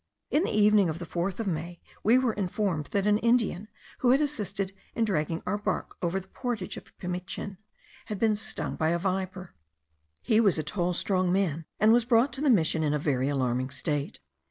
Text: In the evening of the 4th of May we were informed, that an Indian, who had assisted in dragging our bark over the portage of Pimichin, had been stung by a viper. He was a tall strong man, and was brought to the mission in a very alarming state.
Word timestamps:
In 0.31 0.45
the 0.45 0.49
evening 0.49 0.89
of 0.89 0.97
the 0.97 1.05
4th 1.05 1.39
of 1.39 1.45
May 1.45 1.79
we 2.01 2.17
were 2.17 2.33
informed, 2.33 2.87
that 2.87 3.05
an 3.05 3.19
Indian, 3.19 3.67
who 3.99 4.09
had 4.09 4.19
assisted 4.19 4.73
in 4.95 5.05
dragging 5.05 5.43
our 5.45 5.59
bark 5.59 5.95
over 6.01 6.19
the 6.19 6.27
portage 6.27 6.75
of 6.75 6.97
Pimichin, 6.97 7.57
had 8.07 8.17
been 8.17 8.35
stung 8.35 8.75
by 8.77 8.89
a 8.89 8.97
viper. 8.97 9.53
He 10.23 10.39
was 10.39 10.57
a 10.57 10.63
tall 10.63 10.93
strong 10.93 11.31
man, 11.31 11.65
and 11.79 11.93
was 11.93 12.05
brought 12.05 12.33
to 12.33 12.41
the 12.41 12.49
mission 12.49 12.81
in 12.81 12.95
a 12.95 12.97
very 12.97 13.29
alarming 13.29 13.69
state. 13.69 14.19